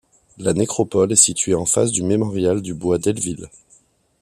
[0.39, 3.49] La nécropole est située en face du mémorial du bois Delville.